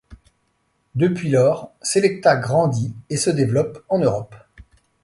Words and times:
Depuis 0.95 1.29
lors, 1.29 1.73
Selecta 1.83 2.35
grandi 2.35 2.95
et 3.11 3.17
se 3.17 3.29
développe 3.29 3.85
en 3.87 3.99
Europe. 3.99 4.33